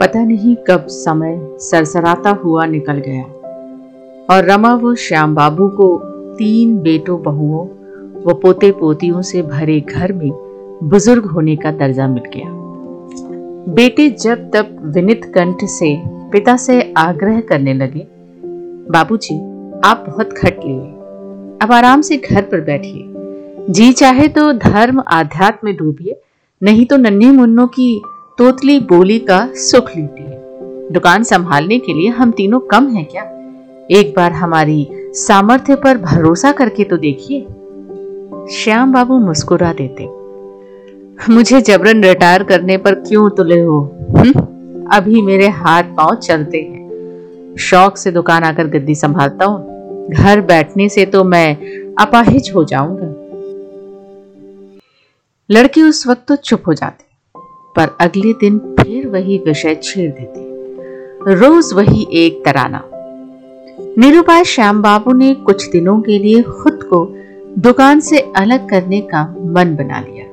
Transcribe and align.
पता 0.00 0.22
नहीं 0.24 0.54
कब 0.68 0.86
समय 0.86 1.38
सरसराता 1.60 2.30
हुआ 2.30 2.64
निकल 2.66 3.02
गया। 3.06 3.22
और 4.30 4.44
रमा 4.44 4.74
व 4.74 4.94
श्याम 4.94 5.34
बाबू 5.34 5.68
को 5.68 5.88
तीन 6.34 6.78
बेटों 6.78 7.22
बहुओं 7.22 7.66
व 8.24 8.34
पोते 8.34 8.70
पोतियों 8.70 9.22
से 9.22 9.42
भरे 9.42 9.80
घर 9.80 10.12
में 10.12 10.30
बुज़ुर्ग 10.82 11.26
होने 11.26 11.56
का 11.56 11.70
दर्जा 11.72 12.06
मिल 12.08 12.22
गया। 12.36 12.48
बेटे 13.74 14.08
जब 14.10 14.50
तब 14.50 14.76
विनित 14.94 15.24
कंठ 15.24 15.64
से 15.64 15.94
पिता 16.32 16.56
से 16.56 16.80
आग्रह 16.96 17.40
करने 17.40 17.74
लगे 17.74 18.06
बाबूजी, 18.90 19.36
आप 19.84 20.04
बहुत 20.08 20.32
खट 20.32 20.64
लिए। 20.64 20.80
अब 21.62 21.72
आराम 21.72 22.00
से 22.00 22.16
घर 22.16 22.42
पर 22.42 22.60
बैठिए। 22.60 23.72
जी 23.72 23.92
चाहे 23.92 24.28
तो 24.28 24.52
धर्म 24.52 25.02
आध्यात्म 25.08 25.68
में 25.68 25.76
डूबिए 25.76 26.20
नहीं 26.62 26.86
तो 26.86 26.96
नन्हे 26.96 27.30
मुन्नों 27.32 27.66
की 27.66 28.02
तोतली 28.40 28.78
बोली 28.80 29.18
का 29.18 29.52
सुख 29.54 29.90
लीजिए। 29.96 30.36
दुकान 30.92 31.22
संभालने 31.22 31.78
के 31.78 31.94
लिए 31.94 32.08
हम 32.08 32.30
तीनों 32.30 32.60
कम 32.60 32.88
हैं 32.88 33.04
क्या? 33.04 33.22
एक 33.90 34.14
बार 34.16 34.32
हमारी 34.32 34.88
सामर्थ्य 35.14 35.74
पर 35.74 35.98
भरोसा 35.98 36.52
करके 36.52 36.84
तो 36.84 36.96
देखिए। 36.96 37.40
श्याम 38.56 38.92
बाबू 38.92 39.18
मुस्कुरा 39.18 39.72
देते। 39.72 40.04
मुझे 41.32 41.60
जबरन 41.60 42.04
रिटायर 42.04 42.42
करने 42.42 42.76
पर 42.76 42.94
क्यों 42.94 43.30
तुले 43.30 43.60
हो? 43.60 43.80
हुँ? 44.10 44.32
अभी 44.92 45.22
मेरे 45.22 45.48
हाथ 45.48 45.82
पाँव 45.82 46.14
चलते 46.14 46.58
हैं। 46.58 47.56
शौक 47.58 47.96
से 47.96 48.10
दुकान 48.10 48.42
आकर 48.42 48.66
गद्दी 48.66 48.94
संभालता 48.94 49.44
हूँ। 49.44 50.08
घर 50.10 50.40
बैठने 50.40 50.88
से 50.88 51.06
तो 51.06 51.24
मैं 51.24 51.56
अपाहिज 51.94 52.52
हो 52.54 52.64
जाऊँगा। 52.64 53.14
लड़की 55.50 55.82
उस 55.82 56.06
वक्त 56.06 56.24
तो 56.28 56.36
चुप 56.36 56.62
हो 56.66 56.74
जाती। 56.74 57.04
पर 57.76 57.96
अगले 58.00 58.32
दिन 58.32 58.58
फिर 58.58 59.06
वही 59.08 59.38
विषय 59.38 59.74
छेड़ 59.82 60.10
देते। 60.12 61.34
रोज 61.34 61.72
वही 61.74 62.06
एक 62.12 62.42
तराना। 62.44 62.90
निरुपाय 63.98 64.44
श्याम 64.44 64.82
बाबू 64.82 65.12
ने 65.12 65.34
कुछ 65.34 65.70
दिनों 65.70 66.00
के 66.00 66.18
लिए 66.18 66.42
खुद 66.42 66.82
को 66.82 67.16
दुकान 67.58 68.00
से 68.00 68.18
अलग 68.36 68.68
करने 68.68 69.00
का 69.00 69.36
मन 69.40 69.76
बना 69.76 70.00
लिया। 70.00 70.24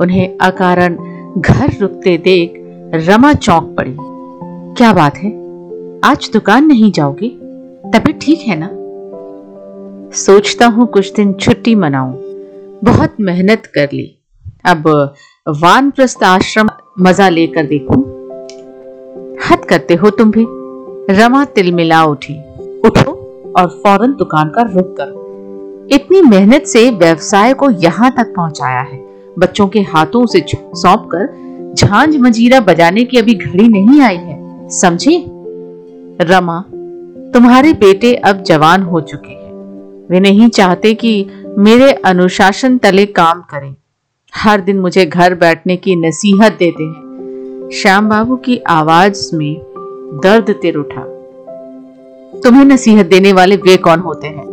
उन्हें 0.00 0.38
अकारण 0.40 0.96
घर 1.38 1.76
रुकते 1.80 2.18
देख 2.18 2.52
रमा 3.08 3.32
चौंक 3.32 3.76
पड़ी। 3.78 3.96
क्या 4.74 4.92
बात 4.92 5.16
है? 5.16 5.30
आज 6.04 6.30
दुकान 6.32 6.66
नहीं 6.66 6.92
जाओगी? 6.92 7.28
तबीयत 7.94 8.18
ठीक 8.22 8.40
है 8.40 8.56
ना? 8.58 8.68
सोचता 10.16 10.66
हूँ 10.66 10.86
कुछ 10.86 11.12
दिन 11.12 11.32
छुट्टी 11.32 11.74
मनाऊं। 11.74 12.12
बहुत 12.84 13.16
मेहनत 13.20 13.66
कर 13.66 13.88
ली। 13.92 14.18
अब 14.64 15.14
वानप्रस्थ 15.48 16.22
आश्रम 16.24 16.68
मज़ा 17.00 17.28
लेकर 17.28 17.66
देखूँ। 17.66 17.98
हद 19.46 19.64
करते 19.64 19.94
हो 19.94 20.10
तुम 20.10 20.30
भी। 20.30 20.46
रमा 21.14 21.44
तिलमिला 21.44 22.04
उठी। 22.04 22.34
उठो 22.86 23.12
और 23.58 23.68
फ़ौरन 23.68 24.12
दुकान 24.12 24.48
का 24.48 24.62
रुख 24.62 24.96
करो। 24.96 25.86
इतनी 25.94 26.22
मेहनत 26.22 26.62
से 26.62 26.90
व्यवसाय 26.90 27.54
को 27.54 27.70
यहाँ 27.70 28.10
तक 28.10 28.32
पहुँचाया 28.36 28.80
है। 28.80 29.04
बच्चों 29.38 29.68
के 29.68 29.80
हाथों 29.80 30.26
से 30.26 30.44
सौंप 30.52 31.08
कर 31.14 31.74
झांझ 31.78 32.16
मजीरा 32.16 32.60
बजाने 32.60 33.04
की 33.04 33.18
अभी 33.18 33.34
घड़ी 33.34 33.68
नहीं 33.68 34.00
आई 34.00 34.16
है। 34.16 34.68
समझे? 34.68 35.24
रमा, 36.20 36.60
तुम्हारे 37.34 37.72
बेटे 37.72 38.14
अब 38.14 38.42
जवान 38.42 38.82
हो 38.82 39.00
चुके 39.00 39.32
हैं। 39.32 39.52
वे 40.10 40.20
नहीं 40.20 40.48
चाहते 40.48 40.94
कि 40.94 41.26
मेरे 41.58 41.92
अनुशासन 41.92 42.78
तले 42.78 43.06
काम 43.06 43.40
करें। 43.40 43.74
हर 44.36 44.60
दिन 44.60 44.78
मुझे 44.80 45.04
घर 45.06 45.34
बैठने 45.34 45.76
की 45.76 45.94
नसीहत 45.96 46.56
देते 46.58 46.84
हैं। 46.84 47.70
श्याम 47.74 48.08
बाबू 48.08 48.36
की 48.36 48.56
आवाज़ 48.68 49.34
में 49.36 49.54
दर्द 50.24 50.50
तिर 50.62 50.76
उठा। 50.76 51.02
तुम्हें 52.40 52.64
नसीहत 52.64 53.06
देने 53.06 53.32
वाले 53.32 53.56
वे 53.56 53.76
कौन 53.76 54.00
होते 54.00 54.26
हैं? 54.26 54.44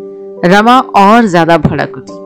रमा 0.46 0.80
और 0.98 1.26
ज़्यादा 1.26 1.58
भड़क 1.58 1.98
उठी 1.98 2.22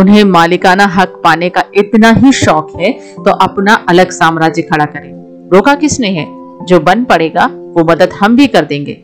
उन्हें 0.00 0.22
मालिकाना 0.24 0.84
हक 0.94 1.20
पाने 1.24 1.48
का 1.48 1.64
इतना 1.74 2.10
ही 2.14 2.32
शौक 2.34 2.72
है 2.80 2.92
तो 3.16 3.30
अपना 3.40 3.74
अलग 3.88 4.10
साम्राज्य 4.10 4.62
खड़ा 4.62 4.84
करें। 4.86 5.10
रोका 5.52 5.74
किसने 5.74 6.08
है? 6.08 6.26
जो 6.66 6.80
बन 6.80 7.04
पड़ेगा, 7.04 7.46
वो 7.46 7.84
मदद 7.84 8.12
हम 8.12 8.36
भी 8.36 8.46
कर 8.46 8.64
देंगे। 8.64 8.98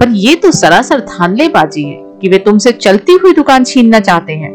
पर 0.00 0.08
ये 0.16 0.34
तो 0.34 0.50
सरासर 0.52 1.00
धानलेबाजी 1.08 1.82
है 1.84 1.96
कि 2.20 2.28
वे 2.28 2.38
तुमसे 2.38 2.72
चलती 2.72 3.12
हुई 3.14 3.32
दुकान 3.32 3.64
छीनना 3.64 4.00
चाहते 4.00 4.32
हैं। 4.34 4.52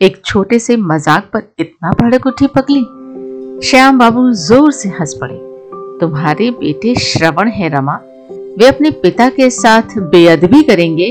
एक 0.00 0.20
छोटे 0.24 0.58
से 0.58 0.76
मज़ाक 0.76 1.24
पर 1.32 1.42
इतना 1.58 1.90
भड़क 1.90 2.26
उठी 2.26 2.46
पगली। 2.46 2.80
श्याम 3.68 3.98
बाबू 3.98 4.30
ज़ोर 4.32 4.72
से 4.72 4.88
हंस 4.88 5.14
पड़े। 5.14 5.34
तुम्हारे 6.00 6.50
बेटे 6.50 6.94
श्रवण 6.94 7.48
है, 7.48 7.68
रमा। 7.68 7.94
वे 8.58 8.66
अपने 8.66 8.90
पिता 8.90 9.28
के 9.28 9.48
साथ 9.50 9.98
बेअदबी 10.10 10.62
करेंगे। 10.62 11.08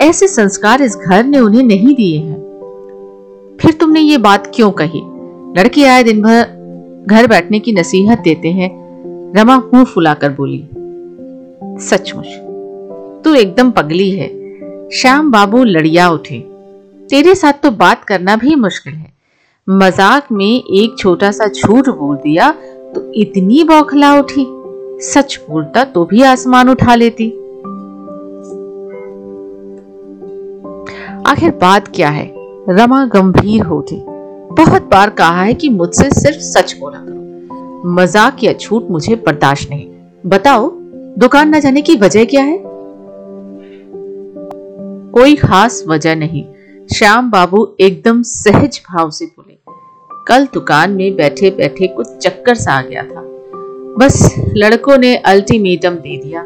ऐसे 0.00 0.28
संस्कार 0.28 0.82
इस 0.82 0.96
घर 0.96 1.24
ने 1.24 1.38
उन्हें 1.38 1.62
नहीं 1.62 1.94
दिए 1.94 2.18
हैं। 2.18 3.56
फिर 3.60 3.72
तुमने 3.72 4.00
ये 4.00 4.18
बात 4.18 4.50
क्यों 4.54 4.70
कही? 4.70 5.00
लड़के 5.58 5.84
आए 5.84 6.02
दिन 6.02 6.22
भर 6.22 7.04
घर 7.06 7.26
बैठने 7.26 7.58
की 7.58 7.72
नसीहत 7.72 8.18
देते 8.18 8.48
हैं। 8.50 8.70
रमा 9.36 9.56
मुँह 9.56 9.84
फुलाकर 9.84 10.30
बोली, 10.30 10.62
सचमुच, 11.84 12.26
तू 13.24 13.34
एकदम 13.34 13.70
पगली 13.70 14.10
है। 14.10 14.28
श्याम 14.90 15.30
बाबू 15.30 15.64
लड़िया 15.64 16.08
उठे। 16.10 16.42
तेरे 17.10 17.34
साथ 17.34 17.52
तो 17.52 17.70
बात 17.70 18.04
करना 18.04 18.36
भी 18.36 18.54
मुश्किल 18.54 18.94
है। 18.94 19.12
मज़ाक 19.68 20.26
में 20.32 20.46
एक 20.46 20.98
छोटा 20.98 21.30
सा 21.30 21.46
झूठ 21.46 21.88
बोल 21.88 22.16
दिया 22.16 22.50
तो 22.94 23.12
इतनी 23.12 23.64
बौखला 23.64 24.14
उठी। 24.18 24.46
सच 25.02 25.38
बोलता 25.50 25.84
तो 25.84 26.04
भी 26.04 26.22
आसमान 26.22 26.68
उठा 26.68 26.94
लेती। 26.94 27.28
आखिर 31.30 31.50
बात 31.50 31.88
क्या 31.88 32.08
है? 32.08 32.34
रमा 32.68 33.04
गंभीर 33.04 33.62
हो 33.62 33.84
बहुत 34.52 34.82
बार 34.82 35.10
कहा 35.10 35.42
है 35.42 35.54
कि 35.54 35.68
मुझसे 35.68 36.10
सिर्फ़ 36.10 36.38
सच 36.38 36.76
बोला 36.80 36.98
करो। 36.98 37.90
मज़ाक 37.90 38.44
या 38.44 38.52
झूठ 38.52 38.90
मुझे 38.90 39.14
बर्दाश्त 39.16 39.70
नहीं। 39.70 39.88
बताओ, 40.26 40.70
दुकान 41.18 41.54
न 41.54 41.60
जाने 41.60 41.82
की 41.82 41.96
वजह 41.96 42.24
क्या 42.24 42.44
है? 42.44 42.58
कोई 45.12 45.34
खास 45.36 45.84
वजह 45.88 46.14
नहीं। 46.14 46.44
श्याम 46.94 47.30
बाबू 47.30 47.76
एकदम 47.80 48.22
सहज 48.22 48.80
भाव 48.84 49.10
से 49.10 49.24
बोले, 49.26 49.56
कल 50.28 50.44
दुकान 50.54 50.90
में 50.90 51.16
बैठे 51.16 51.50
बैठे 51.50 51.86
कुछ 51.86 52.06
चक्कर 52.16 52.54
सा 52.54 52.72
आ 52.72 52.82
गया 52.82 53.02
था। 53.02 53.20
बस 53.98 54.34
लड़कों 54.56 54.96
ने 54.98 55.16
अल्टीमेटम 55.16 55.90
दे 55.90 56.16
दिया। 56.16 56.42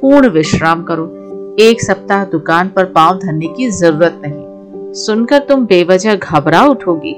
पूर्ण 0.00 0.28
विश्राम 0.28 0.82
करो। 0.82 1.06
एक 1.60 1.82
सप्ताह 1.82 2.24
दुकान 2.24 2.68
पर 2.68 2.84
पाँव 2.84 3.18
धरने 3.18 3.46
की 3.48 3.68
ज़रूरत 3.70 4.20
नहीं। 4.24 4.92
सुनकर 4.94 5.38
तुम 5.38 5.66
बेवजह 5.66 6.14
घबरा 6.14 6.62
उठोगी। 6.62 7.14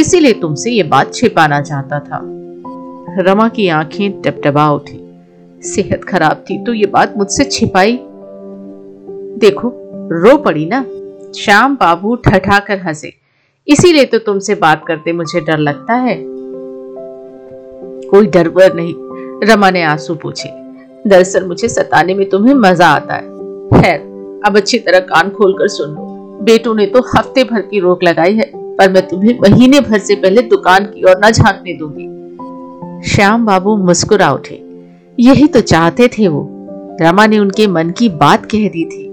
इसीलिए 0.00 0.32
तुमसे 0.32 0.70
ये 0.70 0.82
बात 0.82 1.14
छिपाना 1.14 1.60
चाहता 1.60 2.00
था। 2.00 2.20
रमा 3.22 3.48
की 3.48 3.68
आँखें 3.68 4.20
टपटपा 4.22 4.70
उठी। 4.70 5.00
सेहत 5.62 6.04
खराब 6.04 6.44
थी 6.50 6.64
तो 6.64 6.74
ये 6.74 6.86
बात 6.86 7.14
मुझसे 7.16 7.44
छिपाई? 7.44 7.98
देखो, 9.38 9.72
रो 10.12 10.36
पड़ी 10.36 10.66
ना। 10.66 10.84
श्याम 11.36 11.74
बाबू 11.74 12.14
ठठाकर 12.14 12.78
हंसे। 12.78 13.12
इसीलिए 13.68 14.04
तो 14.04 14.18
तुमसे 14.18 14.54
बात 14.54 14.84
करते 14.88 15.12
मुझे 15.12 15.40
डर 15.40 15.58
लगता 15.58 15.94
है। 15.94 16.16
कोई 18.08 18.26
डर 18.26 18.48
वर 18.48 18.74
नहीं, 18.74 18.94
रमा 19.48 19.70
ने 19.70 19.82
आँसू 19.82 20.14
पूछे। 20.14 20.48
दरअसल 21.06 21.46
मुझे 21.46 21.68
सताने 21.68 22.14
में 22.14 22.28
तुम्हें 22.28 22.54
मज़ा 22.54 22.86
आता 22.86 23.14
है। 23.14 23.22
खैर, 23.70 24.00
अब 24.46 24.56
अच्छी 24.56 24.78
तरह 24.78 24.98
कान 24.98 25.30
खोलकर 25.30 25.68
सुन 25.68 25.90
लो। 25.90 26.06
बेटू 26.42 26.74
ने 26.74 26.86
तो 26.86 27.00
हफ़्ते 27.16 27.44
भर 27.44 27.60
की 27.60 27.80
रोक 27.80 28.02
लगाई 28.02 28.34
है, 28.34 28.50
पर 28.54 28.92
मैं 28.92 29.06
तुम्हें 29.08 29.38
महीने 29.40 29.80
भर 29.80 29.98
से 29.98 30.14
पहले 30.14 30.42
दुकान 30.42 30.84
की 30.84 31.04
ओर 31.04 31.20
न 31.24 31.30
झांकने 31.30 31.74
दूँगी। 31.74 33.08
श्याम 33.08 33.46
बाबू 33.46 33.76
मुस्कुरा 33.76 34.32
उठे। 34.32 34.62
यही 35.18 35.46
तो 35.46 35.60
चाहते 35.60 36.08
थे 36.08 36.28
वो। 36.28 36.48
रमा 37.02 37.26
ने 37.26 37.38
उनके 37.38 37.66
मन 37.66 37.90
की 37.90 38.08
बात 38.08 38.44
कह 38.44 38.68
दी 38.68 38.84
थी। 38.84 39.09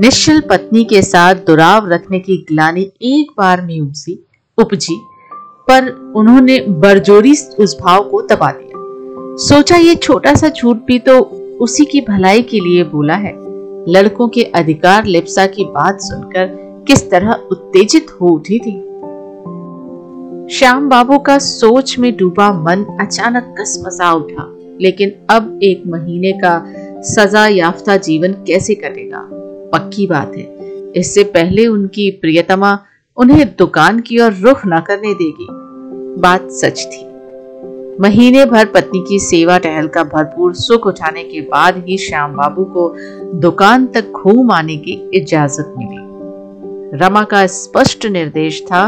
निश्चल 0.00 0.40
पत्नी 0.40 0.84
के 0.84 1.00
साथ 1.02 1.34
दुराव 1.34 1.88
रखने 1.88 2.18
की 2.18 2.36
ग्लानी 2.48 2.82
एक 3.02 3.30
बार 3.38 3.60
में 3.60 3.80
उसी 3.80 4.18
उपजी, 4.58 4.96
पर 5.68 5.88
उन्होंने 6.16 6.58
बरजोरी 6.68 7.32
उस 7.60 7.76
भाव 7.80 8.08
को 8.10 8.20
दबा 8.22 8.50
दिया। 8.52 9.36
सोचा 9.38 9.76
ये 9.76 9.94
छोटा 9.94 10.34
सा 10.34 10.48
छूट 10.48 10.84
भी 10.86 10.98
तो 10.98 11.18
उसी 11.60 11.84
की 11.84 12.00
भलाई 12.00 12.42
के 12.42 12.60
लिए 12.60 12.84
बोला 12.84 13.14
है। 13.14 13.32
लड़कों 13.88 14.28
के 14.28 14.42
अधिकार 14.54 15.04
लिप्सा 15.04 15.46
की 15.46 15.64
बात 15.64 16.00
सुनकर 16.00 16.46
किस 16.88 17.10
तरह 17.10 17.32
उत्तेजित 17.52 18.06
हो 18.20 18.28
उठी 18.28 18.58
थी। 18.58 18.74
श्याम 20.48 20.88
बाबू 20.88 21.18
का 21.18 21.38
सोच 21.38 21.98
में 21.98 22.16
डूबा 22.16 22.50
मन 22.52 22.84
अचानक 23.00 23.54
कसमसा 23.60 24.12
उठा, 24.12 24.48
लेकिन 24.80 25.12
अब 25.30 25.58
एक 25.62 25.82
महीने 25.86 26.32
का 26.32 26.58
सजा 27.04 27.46
याफ्ता 27.46 27.96
जीवन 27.96 28.32
कैसे 28.46 28.74
कटेगा? 28.74 29.28
पक्की 29.72 30.06
बात 30.06 30.32
है। 30.36 30.44
इससे 30.96 31.22
पहले 31.24 31.66
उनकी 31.66 32.10
प्रियतमा 32.10 32.78
उन्हें 33.16 33.46
दुकान 33.58 34.00
की 34.00 34.18
ओर 34.18 34.32
रुख 34.32 34.60
न 34.66 34.80
करने 34.80 35.14
देगी। 35.14 35.46
बात 36.20 36.48
सच 36.50 36.86
थी। 36.86 37.06
महीने 38.00 38.44
भर 38.44 38.64
पत्नी 38.64 39.04
की 39.08 39.18
सेवा 39.18 39.58
टहल 39.58 39.88
का 39.88 40.04
भरपूर 40.04 40.54
सुख 40.54 40.86
उठाने 40.86 41.24
के 41.24 41.40
बाद 41.40 41.82
ही 41.86 41.98
श्याम 41.98 42.32
बाबू 42.32 42.64
को 42.64 42.94
दुकान 43.34 43.86
तक 43.86 44.10
घूम 44.10 44.50
आने 44.50 44.76
की 44.76 44.92
इजाज़त 45.14 45.74
मिली। 45.78 46.98
रमा 46.98 47.22
का 47.22 47.46
स्पष्ट 47.46 48.06
निर्देश 48.06 48.62
था, 48.62 48.84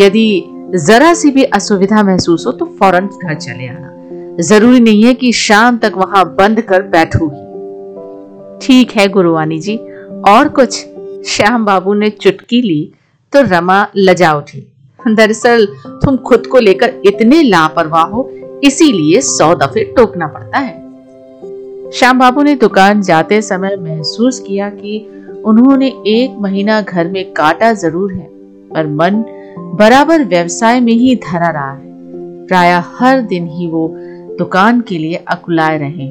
यदि 0.00 0.44
जरा 0.74 1.14
सी 1.14 1.30
भी 1.30 1.44
असुविधा 1.44 2.02
महसूस 2.02 2.46
हो 2.46 2.52
तो 2.52 2.66
फ़ौरन 2.66 3.06
घर 3.06 3.34
चले 3.34 3.66
आना। 3.66 3.90
ज़रूरी 4.42 4.80
नहीं 4.80 5.02
है 5.02 5.14
कि 5.14 5.32
शाम 5.32 5.78
तक 5.78 5.92
वहाँ 5.96 6.24
बंद 6.34 6.60
कर 6.60 6.82
बैठोगी। 6.82 7.42
ठीक 8.66 8.90
है, 8.90 9.08
गुरुवानी 9.08 9.58
जी। 9.58 9.76
और 10.28 10.48
कुछ। 10.48 10.76
श्याम 11.26 11.64
बाबू 11.64 11.94
ने 11.94 12.10
चुटकी 12.10 12.62
ली 12.62 12.92
तो 13.32 13.42
रमा 13.42 13.86
लजा 13.96 14.32
उठी। 14.32 14.72
दरअसल, 15.00 15.66
तुम 15.86 16.16
खुद 16.16 16.46
को 16.46 16.58
लेकर 16.58 16.92
इतने 17.06 17.42
लापरवाह 17.42 18.02
हो, 18.02 18.30
इसीलिए 18.64 19.20
सौ 19.20 19.54
दफे 19.54 19.84
टोकना 19.84 20.26
पड़ता 20.26 20.58
है। 20.58 21.90
श्याम 21.92 22.18
बाबू 22.18 22.42
ने 22.42 22.54
दुकान 22.54 23.02
जाते 23.02 23.42
समय 23.42 23.76
महसूस 23.76 24.40
किया 24.40 24.68
कि 24.70 24.98
उन्होंने 25.44 25.88
एक 26.06 26.36
महीना 26.40 26.80
घर 26.80 27.08
में 27.08 27.32
काटा 27.32 27.72
ज़रूर 27.72 28.12
है, 28.12 28.28
पर 28.74 28.86
मन 28.86 29.24
बराबर 29.74 30.24
व्यवसाय 30.24 30.80
में 30.80 30.92
ही 30.92 31.14
धरा 31.16 31.48
रहा 31.48 31.72
है। 31.72 31.92
प्राय 32.46 32.82
हर 32.94 33.20
दिन 33.20 33.46
ही 33.48 33.66
वो 33.66 33.88
दुकान 34.38 34.80
के 34.80 34.98
लिए 34.98 35.24
अकुलाए 35.28 35.78
रहे 35.78 36.08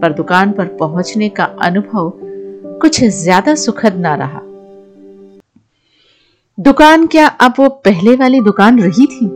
पर 0.00 0.12
दुकान 0.12 0.52
पर 0.52 0.64
पहुँचने 0.64 1.28
का 1.28 1.44
अनुभव 1.44 2.12
कुछ 2.80 3.04
ज़्यादा 3.04 3.54
सुखद 3.54 3.94
ना 3.96 4.14
रहा। 4.14 4.40
दुकान 6.58 7.06
क्या 7.06 7.26
अब 7.26 7.54
वो 7.58 7.68
पहले 7.68 8.14
वाली 8.16 8.40
दुकान 8.40 8.80
रही 8.80 9.06
थी? 9.06 9.26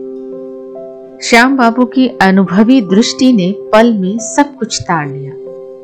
श्याम 1.23 1.57
बाबू 1.57 1.85
की 1.85 2.07
अनुभवी 2.07 2.81
दृष्टि 2.81 3.33
ने 3.33 3.55
पल 3.73 3.93
में 3.93 4.19
सब 4.19 4.55
कुछ 4.55 4.81
ताड़ 4.81 5.07
लिया। 5.09 5.33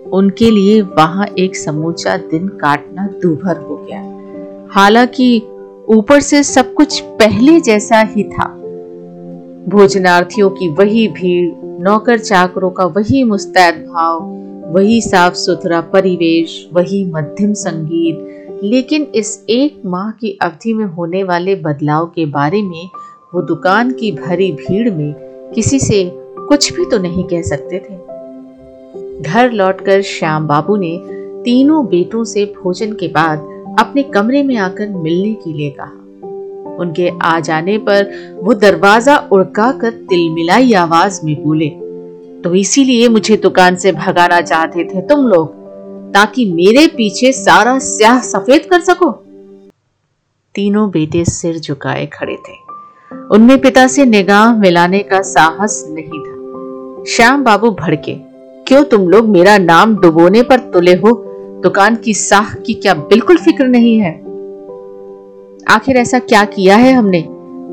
उनके 0.09 0.51
लिए 0.51 0.81
वहाँ 0.81 1.27
एक 1.37 1.55
समूचा 1.55 2.17
दिन 2.17 2.47
काटना 2.47 3.07
दूभर 3.07 3.57
हो 3.57 3.75
गया। 3.75 4.01
हालाँकि 4.71 5.43
ऊपर 5.89 6.19
से 6.19 6.43
सब 6.43 6.73
कुछ 6.73 6.99
पहले 6.99 7.59
जैसा 7.59 8.01
ही 8.01 8.23
था। 8.23 8.47
भोजनार्थियों 9.69 10.49
की 10.49 10.69
वही 10.69 11.07
भीड़, 11.07 11.51
नौकर 11.83 12.19
चाकरों 12.19 12.69
का 12.69 12.85
वही 12.85 13.23
मुस्तैद 13.23 13.75
भाव 13.75 14.19
वही 14.67 15.01
साफ़ 15.01 15.33
सुथरा 15.33 15.81
परिवेश, 15.81 16.69
वही 16.73 17.05
मध्यम 17.05 17.53
संगीत। 17.53 18.59
लेकिन 18.63 19.03
इस 19.15 19.45
एक 19.49 19.81
माह 19.85 20.11
की 20.11 20.37
अवधि 20.41 20.73
में 20.73 20.85
होने 20.85 21.23
वाले 21.23 21.55
बदलाव 21.55 22.05
के 22.05 22.25
बारे 22.25 22.61
में 22.61 22.89
वो 23.35 23.41
दुकान 23.41 23.91
की 23.91 24.11
भरी 24.11 24.51
भीड़ 24.51 24.89
में 24.93 25.13
किसी 25.55 25.79
से 25.79 26.11
कुछ 26.15 26.73
भी 26.73 26.85
तो 26.85 26.97
नहीं 26.97 27.23
कह 27.23 27.41
सकते 27.41 27.79
थे। 27.79 29.21
घर 29.21 29.51
लौटकर 29.51 30.01
श्याम 30.01 30.47
बाबू 30.47 30.75
ने 30.75 31.01
तीनों 31.43 31.85
बेटों 31.85 32.23
से 32.23 32.45
भोजन 32.45 32.93
के 32.93 33.07
बाद 33.07 33.39
अपने 33.79 34.03
कमरे 34.03 34.43
में 34.43 34.57
आकर 34.57 34.89
मिलने 34.89 35.33
के 35.33 35.53
लिए 35.53 35.69
कहा। 35.69 36.75
उनके 36.75 37.11
आ 37.21 37.39
जाने 37.39 37.77
पर 37.77 38.11
वो 38.43 38.53
दरवाज़ा 38.53 39.17
उड़का 39.31 39.71
कर 39.71 39.91
तिलमिलाई 39.91 40.73
आवाज़ 40.73 41.25
में 41.25 41.43
बोले 41.43 41.71
तो 42.47 42.53
इसीलिए 42.53 43.07
मुझे 43.09 43.37
दुकान 43.37 43.75
से 43.75 43.91
भगाना 43.91 44.41
चाहते 44.41 44.83
थे 44.83 45.01
तुम 45.01 45.25
लोग, 45.27 45.47
ताकि 46.13 46.45
मेरे 46.53 46.87
पीछे 46.87 47.31
सारा 47.31 47.79
स्याह 47.79 48.19
सफ़ेद 48.19 48.65
कर 48.69 48.79
सको। 48.79 49.09
तीनों 50.55 50.89
बेटे 50.89 51.25
सिर 51.25 51.59
झुकाए 51.59 52.05
खड़े 52.05 52.35
थे। 52.35 52.55
उनमें 53.31 53.61
पिता 53.61 53.87
से 53.87 54.05
निगाह 54.05 54.55
मिलाने 54.55 54.99
का 54.99 55.21
साहस 55.21 55.85
नहीं 55.89 56.19
था। 56.19 57.03
श्याम 57.11 57.43
बाबू 57.43 57.71
भड़के, 57.71 58.15
क्यों 58.67 58.83
तुम 58.83 59.09
लोग 59.09 59.29
मेरा 59.29 59.57
नाम 59.57 59.95
डुबोने 59.95 60.43
पर 60.43 60.59
तुले 60.59 60.93
हो? 60.93 61.11
दुकान 61.63 61.95
की 61.95 62.13
साख 62.13 62.55
की 62.65 62.73
क्या 62.73 62.93
बिल्कुल 62.93 63.37
फ़िक्र 63.37 63.67
नहीं 63.67 63.97
है? 63.99 64.13
आखिर 65.69 65.97
ऐसा 65.97 66.19
क्या 66.19 66.45
किया 66.45 66.75
है 66.75 66.93
हमने? 66.93 67.25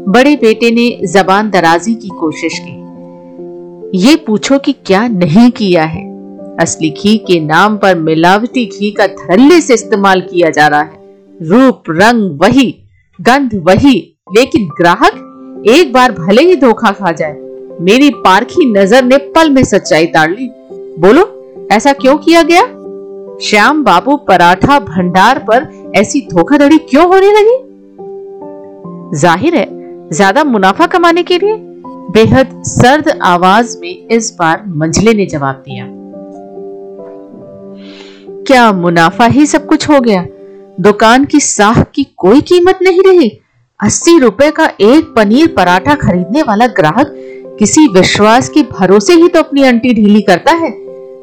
बड़े 0.09 0.37
बेटे 0.37 0.71
ने 0.71 1.07
जबान 1.07 1.51
दराजी 1.51 1.95
की 1.95 2.09
कोशिश 2.09 2.59
की। 2.59 2.84
ये 3.95 4.15
पूछो 4.17 4.59
कि 4.59 4.73
क्या 4.87 5.07
नहीं 5.09 5.51
किया 5.51 5.85
है? 5.85 6.03
असली 6.61 6.89
घी 6.91 7.17
के 7.19 7.39
नाम 7.41 7.77
पर 7.77 7.99
मिलावटी 7.99 8.65
घी 8.67 8.91
का 8.91 9.07
धड़ल्ले 9.07 9.61
से 9.61 9.75
इस्तेमाल 9.75 10.21
किया 10.21 10.51
जा 10.51 10.67
रहा 10.67 10.81
है। 10.81 10.99
रूप, 11.41 11.83
रंग 11.91 12.41
वही, 12.43 12.67
गंध 13.19 13.55
वही, 13.67 13.93
लेकिन 14.37 14.67
ग्राहक 14.79 15.65
एक 15.69 15.93
बार 15.93 16.13
भले 16.13 16.43
ही 16.43 16.57
धोखा 16.57 16.91
खा 16.91 17.13
जाए, 17.13 17.37
मेरी 17.81 18.11
पारखी 18.25 18.67
नज़र 18.73 19.05
ने 19.05 19.17
पल 19.31 19.51
में 19.51 19.63
सच्चाई 19.65 20.07
ताड़ 20.07 20.31
ली। 20.31 20.49
बोलो, 21.01 21.25
ऐसा 21.73 21.93
क्यों 21.93 22.17
किया 22.17 22.43
गया? 22.43 22.63
श्याम 23.41 23.85
बाबू 23.85 24.17
पराठा 24.29 24.79
भंडार 24.79 25.39
पर 25.51 25.69
ऐसी 25.97 26.21
धोखाधड़ी 26.31 26.79
क्यों 26.81 27.07
होने 27.07 27.31
लगी? 27.33 27.57
ज़ाहिर 29.19 29.55
है, 29.55 29.67
ज़्यादा 30.11 30.45
मुनाफा 30.45 30.87
कमाने 30.87 31.23
के 31.23 31.39
लिए 31.39 31.57
बेहद 32.15 32.63
सर्द 32.67 33.09
आवाज़ 33.23 33.77
में 33.79 34.09
इस 34.09 34.31
बार 34.39 34.63
मंझले 34.69 35.15
ने 35.15 35.25
जवाब 35.27 35.63
दिया। 35.69 35.87
क्या 38.47 38.71
मुनाफा 38.73 39.27
ही 39.27 39.47
सब 39.47 39.67
कुछ 39.67 39.89
हो 39.89 40.01
गया? 40.01 40.25
दुकान 40.81 41.25
की 41.25 41.41
साख 41.41 41.91
की 41.95 42.05
कोई 42.17 42.41
कीमत 42.41 42.79
नहीं 42.83 43.03
रही। 43.03 43.29
अस्सी 43.81 44.19
रुपए 44.19 44.51
का 44.51 44.71
एक 44.81 45.13
पनीर 45.17 45.47
पराठा 45.47 45.95
खरीदने 45.95 46.43
वाला 46.43 46.67
ग्राहक 46.67 47.15
किसी 47.59 47.87
विश्वास 47.89 48.49
के 48.49 48.63
भरोसे 48.63 49.15
ही 49.15 49.29
तो 49.29 49.39
अपनी 49.39 49.63
अंटी 49.63 49.95
ढीली 49.95 50.23
करता 50.23 50.53
है। 50.53 50.73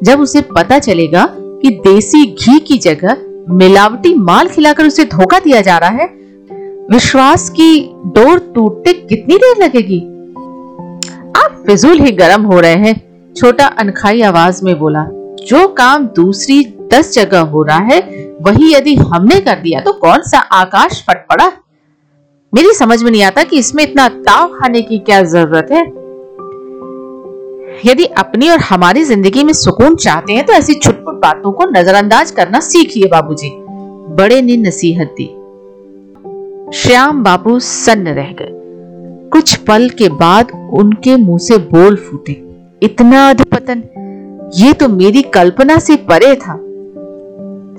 जब 0.03 0.19
उसे 0.19 0.41
पता 0.57 0.79
चलेगा 0.79 1.27
कि 1.33 1.69
देसी 1.87 2.25
घी 2.25 2.59
की 2.59 2.77
जगह 2.79 3.25
मिलावटी 3.49 4.13
माल 4.13 4.47
खिलाकर 4.47 4.87
उसे 4.87 5.05
धोखा 5.05 5.39
दिया 5.39 5.61
जा 5.61 5.77
रहा 5.77 5.89
है, 5.89 6.07
विश्वास 6.91 7.49
की 7.49 7.83
डोर 8.05 8.39
टूटते 8.55 8.93
कितनी 8.93 9.37
देर 9.37 9.63
लगेगी? 9.63 10.07
फिजूल 11.65 11.99
ही 11.99 12.11
गर्म 12.11 12.43
हो 12.43 12.59
रहे 12.59 12.75
हैं। 12.75 13.33
छोटा 13.33 13.65
अनखाई 13.79 14.21
आवाज़ 14.21 14.63
में 14.65 14.77
बोला, 14.79 15.05
जो 15.41 15.67
काम 15.67 16.05
दूसरी 16.15 16.63
दस 16.93 17.13
जगह 17.13 17.39
हो 17.41 17.63
रहा 17.63 17.77
है, 17.85 17.99
वही 18.41 18.73
यदि 18.73 18.95
हमने 18.95 19.39
कर 19.39 19.59
दिया 19.59 19.79
तो 19.79 19.93
कौन 19.93 20.21
सा 20.21 20.39
आकाश 20.39 21.03
फट 21.07 21.25
पड़ा? 21.27 21.51
मेरी 22.53 22.73
समझ 22.73 23.01
में 23.03 23.09
नहीं 23.11 23.23
आता 23.23 23.43
कि 23.43 23.57
इसमें 23.57 23.83
इतना 23.83 24.07
ताव 24.09 24.47
खाने 24.47 24.81
की 24.81 24.97
क्या 24.99 25.21
ज़रूरत 25.23 25.67
है। 25.71 25.81
यदि 27.85 28.05
अपनी 28.17 28.49
और 28.49 28.59
हमारी 28.59 29.03
ज़िंदगी 29.03 29.43
में 29.43 29.53
सुकून 29.53 29.95
चाहते 29.95 30.33
हैं 30.33 30.45
तो 30.45 30.53
ऐसी 30.53 30.73
छुटपुट 30.73 31.15
बातों 31.15 31.51
को 31.51 31.65
नजरअंदाज 31.71 32.31
करना 32.31 32.59
सीखिए, 32.59 33.07
बाबूजी। 33.07 33.51
बड़े 34.15 34.41
ने 34.41 34.57
नसीहत 34.57 35.15
दी। 35.19 35.27
श्याम 36.77 37.23
बाबू 37.23 37.59
सन्न 37.59 38.07
रह 38.07 38.31
गए। 38.31 38.60
कुछ 39.33 39.55
पल 39.57 39.89
के 39.89 40.07
बाद 40.09 40.51
उनके 40.73 41.15
मुँह 41.15 41.37
से 41.39 41.57
बोल 41.57 41.95
फूटे। 41.95 42.31
इतना 42.81 43.29
अधपतन, 43.29 43.83
ये 44.55 44.73
तो 44.73 44.87
मेरी 44.87 45.21
कल्पना 45.21 45.77
से 45.79 45.95
परे 46.09 46.35
था। 46.35 46.57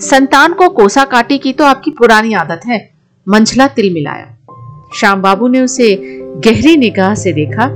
संतान 0.00 0.52
को 0.52 0.68
कोसा 0.68 1.04
काटी 1.04 1.38
की 1.38 1.52
तो 1.52 1.64
आपकी 1.64 1.90
पुरानी 1.90 2.32
आदत 2.34 2.60
है, 2.66 2.78
मंझला 3.26 3.66
तिल 3.66 3.92
मिलाया। 3.94 4.28
श्याम 4.96 5.22
बाबू 5.22 5.48
ने 5.48 5.60
उसे 5.60 5.94
गहरी 6.46 6.76
निगाह 6.76 7.14
से 7.14 7.32
देखा। 7.32 7.68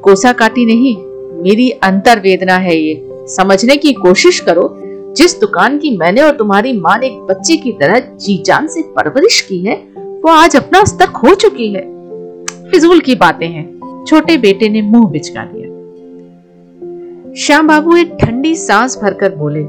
कोसा 0.00 0.32
काटी 0.32 0.64
नहीं, 0.66 0.96
मेरी 1.42 1.70
अंतर 1.70 2.20
वेदना 2.20 2.56
है 2.56 2.76
ये। 2.76 3.26
समझने 3.28 3.76
की 3.76 3.92
कोशिश 3.92 4.40
करो, 4.40 4.74
जिस 5.16 5.38
दुकान 5.40 5.78
की 5.78 5.96
मैंने 5.96 6.22
और 6.22 6.36
तुम्हारी 6.36 6.72
माँ 6.72 6.98
ने 6.98 7.06
एक 7.06 7.20
बच्चे 7.20 7.56
की 7.56 7.72
तरह 7.72 7.98
जी 8.16 8.42
जान 8.46 8.68
से 8.68 8.82
परवरिश 8.96 9.40
की 9.40 9.64
है, 9.64 9.76
वो 9.96 10.30
आज 10.30 10.56
अपना 10.56 10.84
स्तर 10.84 11.06
खो 11.06 11.34
चुकी 11.34 11.72
है। 11.74 11.97
फिजूल 12.70 13.00
की 13.00 13.14
बातें 13.14 13.48
हैं। 13.48 14.04
छोटे 14.08 14.36
बेटे 14.36 14.68
ने 14.68 14.82
मुँह 14.82 15.10
बिचका 15.10 15.44
दिया। 15.44 15.68
श्याम 17.36 17.68
बाबू 17.68 17.96
एक 17.96 18.16
ठंडी 18.20 18.54
सांस 18.54 18.98
भरकर 19.02 19.34
बोले, 19.34 19.60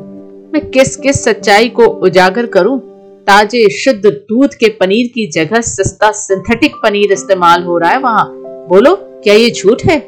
मैं 0.53 0.70
किस 0.70 0.96
किस 0.96 1.24
सच्चाई 1.24 1.70
को 1.70 1.84
उजागर 1.84 2.46
करूँ? 2.46 2.79
ताजे, 3.22 3.70
शुद्ध 3.70 4.06
दूध 4.06 4.53
के 4.53 4.70
पनीर 4.70 5.12
की 5.15 5.27
जगह 5.27 5.62
सस्ता 5.62 6.12
सिंथेटिक 6.12 6.75
पनीर 6.75 7.12
इस्तेमाल 7.12 7.63
हो 7.63 7.77
रहा 7.77 7.89
है 7.89 8.00
वहाँ। 8.00 8.25
बोलो, 8.70 8.96
क्या 8.96 9.34
ये 9.34 9.50
झूठ 9.51 9.86
है? 9.86 10.00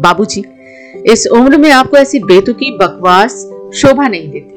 बाबूजी, 0.00 0.44
इस 1.12 1.26
उम्र 1.32 1.58
में 1.58 1.70
आपको 1.70 1.96
ऐसी 1.96 2.18
बेतुकी, 2.18 2.70
बकवास, 2.70 3.50
शोभा 3.74 4.08
नहीं 4.08 4.30
देती। 4.30 4.56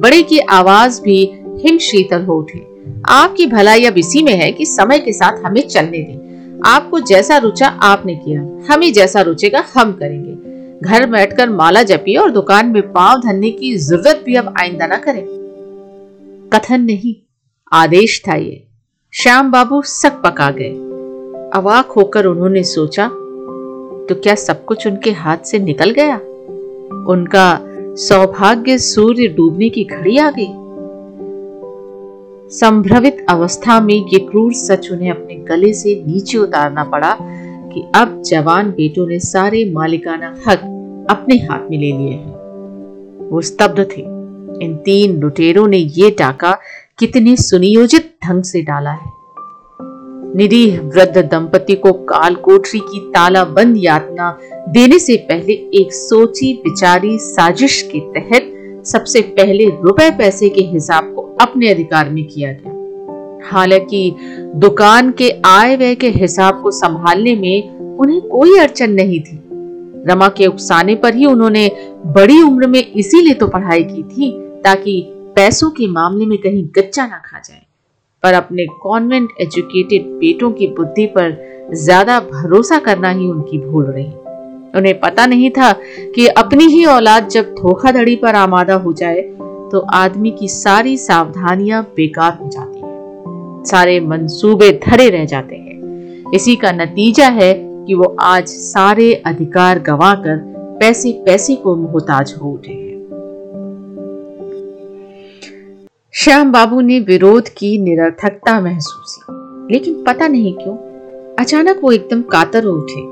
बड़े 0.00 0.22
की 0.22 0.38
आवाज़ 0.38 1.02
भी 1.02 1.32
हिम 1.58 1.78
शीतल 1.78 2.22
हो 2.22 2.34
उठी। 2.34 2.66
आपकी 3.08 3.46
भलाई 3.46 3.84
अब 3.84 3.98
इसी 3.98 4.22
में 4.22 4.32
है 4.32 4.50
कि 4.52 4.66
समय 4.66 4.98
के 4.98 5.12
साथ 5.12 5.42
हमें 5.44 5.60
चलने 5.60 5.98
दें। 5.98 6.60
आपको 6.64 7.00
जैसा 7.00 7.36
रुचा 7.36 7.66
आपने 7.66 8.14
किया, 8.16 8.40
हमें 8.70 8.92
जैसा 8.92 9.20
रुचेगा 9.20 9.64
हम 9.74 9.92
करेंगे। 9.92 10.32
घर 10.80 11.06
बैठकर 11.06 11.50
माला 11.50 11.82
जपिए 11.82 12.16
और 12.16 12.30
दुकान 12.30 12.66
में 12.66 12.82
पाव 12.82 13.20
धरने 13.20 13.50
की 13.50 13.76
ज़रूरत 13.76 14.22
भी 14.26 14.34
अब 14.34 14.54
आइंदा 14.60 14.86
ना 14.86 14.96
करें। 14.96 15.24
कथन 16.52 16.80
नहीं, 16.80 17.14
आदेश 17.72 18.22
था 18.28 18.34
ये। 18.34 18.66
श्याम 19.12 19.50
बाबू 19.50 19.82
सक 19.82 20.20
पका 20.24 20.50
गए। 20.50 20.72
अवाक 21.54 21.90
होकर 21.90 22.26
उन्होंने 22.26 22.62
सोचा 22.64 23.08
तो 24.08 24.14
क्या 24.14 24.34
सब 24.34 24.64
कुछ 24.64 24.86
उनके 24.86 25.10
हाथ 25.10 25.38
से 25.38 25.58
निकल 25.58 25.90
गया? 25.90 26.16
उनका 27.08 27.60
सौभाग्य 27.98 28.78
सूर्य 28.78 29.28
डूबने 29.28 29.68
की 29.68 29.84
घड़ी 29.84 30.18
आ 30.18 30.30
गई। 30.30 30.52
संभ्रमित 32.54 33.26
अवस्था 33.28 33.80
में 33.80 33.94
ये 33.94 34.18
क्रूर 34.18 34.52
सच 34.52 34.88
उन्हें 34.92 35.10
अपने 35.10 35.34
गले 35.34 35.72
से 35.72 36.04
नीचे 36.06 36.38
उतारना 36.38 36.84
पड़ा 36.84 37.16
कि 37.72 37.92
अब 37.94 38.22
जवान 38.22 38.70
बेटों 38.70 39.06
ने 39.06 39.18
सारे 39.18 39.72
मालिकाना 39.72 40.36
हक 40.48 40.58
अपने 41.10 41.34
हाथ 41.34 41.70
में 41.70 41.78
ले 41.78 41.92
लिए 41.92 42.10
हैं। 42.10 43.28
वो 43.28 43.40
स्तब्ध 43.40 43.80
थे। 43.80 44.00
इन 44.64 44.76
तीन 44.84 45.20
लुटेरों 45.20 45.68
ने 45.68 45.76
ये 45.76 46.10
टाका 46.10 46.58
कितने 46.98 47.36
सुनियोजित 47.36 48.14
ढंग 48.24 48.42
से 48.42 48.62
डाला 48.62 48.90
है। 48.90 49.12
निरीह 50.36 50.80
वृद्ध 50.80 51.18
दंपति 51.18 51.74
को 51.74 51.92
काल 51.92 52.34
कोठरी 52.34 52.78
की 52.78 53.00
तालाबंद 53.00 53.76
यातना 53.78 54.38
देने 54.68 54.98
से 54.98 55.16
पहले 55.16 55.52
एक 55.52 55.88
सोची 55.92 56.52
विचारी 56.52 57.18
साजिश 57.18 57.90
के 57.96 58.00
तहत 58.00 58.50
सबसे 58.86 59.20
पहले 59.20 59.64
रुपए 59.64 60.10
पैसे 60.10 60.48
के 60.48 60.60
हिसाब 60.60 61.14
को 61.14 61.33
अपने 61.46 61.68
अधिकार 61.68 62.10
में 62.10 62.24
किया 62.24 62.52
गया। 62.52 62.72
हालाँकि 63.50 64.16
दुकान 64.56 65.10
के 65.10 65.30
आय 65.46 65.76
व्यय 65.76 65.94
के 65.94 66.08
हिसाब 66.10 66.62
को 66.62 66.70
संभालने 66.70 67.34
में 67.36 67.96
उन्हें 67.98 68.20
कोई 68.20 68.58
अड़चन 68.58 68.92
नहीं 68.92 69.20
थी। 69.20 69.40
रमा 70.08 70.28
के 70.28 70.46
उकसाने 70.46 70.94
पर 70.94 71.14
ही 71.14 71.26
उन्होंने 71.26 71.70
बड़ी 72.06 72.40
उम्र 72.42 72.66
में 72.66 72.82
इसीलिए 72.82 73.34
तो 73.34 73.46
पढ़ाई 73.48 73.82
की 73.82 74.02
थी 74.02 74.30
ताकि 74.64 75.02
पैसों 75.36 75.70
के 75.70 75.86
मामले 75.88 76.26
में 76.26 76.36
कहीं 76.38 76.64
गच्चा 76.76 77.06
ना 77.06 77.22
खा 77.26 77.38
जाए। 77.38 77.62
पर 78.24 78.34
अपने 78.34 78.66
कॉन्वेंट 78.82 79.28
एजुकेटेड 79.40 80.06
बेटों 80.18 80.50
की 80.52 80.66
बुद्धि 80.66 81.06
पर 81.06 81.36
ज़्यादा 81.74 82.18
भरोसा 82.20 82.78
करना 82.78 83.10
ही 83.10 83.26
उनकी 83.26 83.58
भूल 83.58 83.84
रही। 83.84 84.10
उन्हें 84.78 84.98
पता 85.00 85.26
नहीं 85.26 85.50
था 85.50 85.72
कि 86.14 86.26
अपनी 86.26 86.64
ही 86.66 86.84
औलाद 86.84 87.28
जब 87.28 87.54
धोखाधड़ी 87.54 88.16
पर 88.16 88.34
आमादा 88.34 88.74
हो 88.74 88.92
जाए 88.92 89.20
तो 89.72 89.80
आदमी 89.94 90.30
की 90.30 90.48
सारी 90.48 90.96
सावधानियाँ 90.96 91.82
बेकार 91.96 92.38
हो 92.42 92.48
जाती 92.48 92.78
हैं। 92.78 93.62
सारे 93.64 94.00
मंसूबे 94.00 94.70
धरे 94.86 95.08
रह 95.10 95.24
जाते 95.24 95.56
हैं। 95.56 96.32
इसी 96.34 96.56
का 96.56 96.72
नतीजा 96.72 97.28
है 97.28 97.52
कि 97.86 97.94
वो 97.94 98.16
आज 98.20 98.46
सारे 98.46 99.12
अधिकार 99.26 99.78
गवाकर 99.78 100.36
पैसे 100.80 101.12
पैसे 101.26 101.56
को 101.56 101.74
मोहताज 101.76 102.34
हो 102.42 102.50
उठे 102.50 102.72
हैं। 102.72 102.82
श्याम 106.14 106.52
बाबू 106.52 106.80
ने 106.80 106.98
विरोध 107.00 107.48
की 107.48 107.76
निरर्थकता 107.78 108.60
महसूस 108.60 109.16
की, 109.16 109.74
लेकिन 109.74 110.02
पता 110.02 110.28
नहीं 110.28 110.52
क्यों, 110.54 110.76
अचानक 111.38 111.80
वो 111.82 111.92
एकदम 111.92 112.22
कातर 112.22 112.64
हो 112.64 112.72
उठे। 112.72 113.02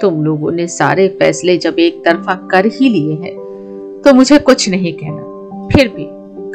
तुम 0.00 0.24
लोगों 0.24 0.52
ने 0.52 0.66
सारे 0.66 1.08
फैसले 1.18 1.56
जब 1.58 1.78
एक 1.78 2.04
तरफा 2.04 2.34
कर 2.50 2.66
ही 2.66 2.88
लिए 2.88 3.14
हैं 3.14 3.36
तो 4.04 4.14
मुझे 4.14 4.38
कुछ 4.38 4.68
नहीं 4.68 4.92
कहना। 4.92 5.27
फिर 5.72 5.88
भी 5.88 6.04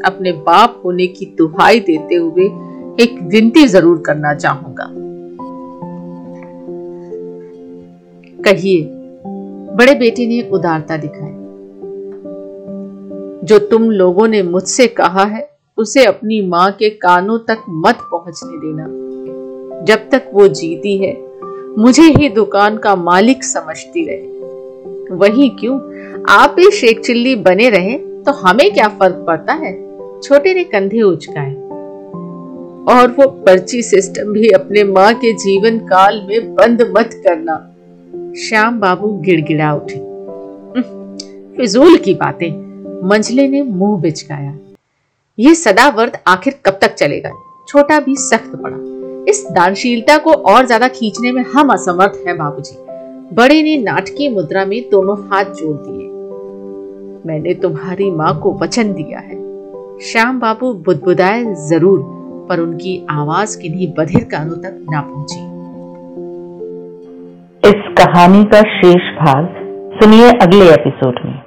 अपने 0.06 0.32
बाप 0.32 0.82
होने 0.86 1.08
की 1.08 1.26
दुहाई 1.26 1.80
देते 1.80 2.16
हुए 2.16 2.46
एक 3.04 3.20
विनती 3.24 3.68
ज़रूर 3.68 4.04
करना 4.06 4.34
चाहूँगा। 4.34 4.90
कहिए, 8.44 8.90
बड़े 9.76 9.96
बेटे 9.96 10.28
ने 10.28 10.50
उदारता 10.50 10.98
दिखाई। 10.98 11.32
जो 13.48 13.60
तुम 13.60 13.92
लोगों 13.92 14.28
ने 14.28 14.44
मुझसे 14.44 14.88
कहा 14.88 15.24
है, 15.24 15.50
उसे 15.78 16.06
अपनी 16.06 16.42
माँ 16.42 16.72
के 16.72 16.90
कानों 16.90 17.40
तक 17.40 17.58
मत 17.70 17.98
पहुँचने 18.12 18.58
देना। 18.58 18.86
जब 19.86 20.10
तक 20.12 20.32
वो 20.34 20.48
जीती 20.48 20.98
है, 20.98 21.24
मुझे 21.78 22.04
ही 22.04 22.30
दुकान 22.30 22.78
का 22.78 22.96
मालिक 22.96 23.44
समझती 23.44 24.06
रहे। 24.06 24.34
वही 25.16 25.50
क्यों? 25.50 25.80
आप 26.30 26.56
ही 26.60 26.72
शेख 26.72 27.00
चिल्ली 27.00 27.36
बने 27.36 27.70
रहे। 27.70 28.13
तो 28.26 28.32
हमें 28.32 28.74
क्या 28.74 28.88
फ़र्क 28.90 29.24
पड़ता 29.28 29.54
है? 29.54 29.72
छोटे 30.22 30.54
ने 30.54 30.64
कंधे 30.64 31.02
उचकाए। 31.02 31.54
और 32.90 33.12
वो 33.12 33.28
पर्ची 33.28 33.82
सिस्टम 33.82 34.34
भी 34.34 34.50
अपने 34.50 34.84
माँ 34.84 35.14
के 35.14 35.34
जीवन 35.34 35.80
काल 35.80 36.22
में 36.28 36.54
बंद 36.56 36.82
मत 36.98 37.10
करना। 37.28 37.56
श्याम 38.40 38.80
बाबू 38.80 39.08
गिड़गिड़ा 39.20 39.74
उठे। 39.74 40.00
फिजूल 41.58 41.98
की 41.98 42.14
बातें। 42.14 42.52
मंझले 43.10 43.48
ने 43.48 43.62
मुँह 43.62 44.00
बिचकाया। 44.02 44.58
ये 45.38 45.56
सदावर्त 45.56 46.22
आखिर 46.28 46.60
कब 46.66 46.80
तक 46.82 46.94
चलेगा? 46.94 47.32
छोटा 47.68 48.00
भी 48.00 48.16
सख्त 48.16 48.52
पड़ा। 48.56 48.78
इस 49.30 49.46
दानशीलता 49.52 50.18
को 50.18 50.32
और 50.32 50.66
ज़्यादा 50.66 50.88
खींचने 50.88 51.32
में 51.32 51.44
हम 51.44 51.74
असमर्थ 51.74 52.24
हैं 52.28 52.38
बाबूजी। 52.38 52.76
बड़े 53.36 53.62
ने 53.64 53.78
नाटकीय 53.78 54.30
मुद्रा 54.30 54.66
में 54.66 54.82
दोनों 54.90 55.18
हाथ 55.28 55.46
जोड़ 55.46 55.78
दिए। 55.78 56.03
मैंने 57.26 57.54
तुम्हारी 57.54 58.12
माँ 58.12 58.40
को 58.40 58.54
वचन 58.54 58.94
दिया 58.94 59.20
है। 59.20 59.36
श्याम 60.02 60.40
बाबू 60.40 60.74
बुदबुदाए 60.74 61.44
ज़रूर, 61.70 62.00
पर 62.50 62.60
उनकी 62.60 63.06
आवाज़ 63.10 63.58
किन्हीं 63.62 63.94
बधिर 63.94 64.24
कानों 64.24 64.58
तक 64.58 64.86
ना 64.92 65.02
पहुँची। 65.02 65.40
इस 67.70 67.94
कहानी 67.98 68.44
का 68.44 68.62
शेष 68.72 69.14
भाग 69.16 69.48
सुनिए 69.94 70.30
अगले 70.32 70.66
एपिसोड 70.66 71.20
में। 71.26 71.43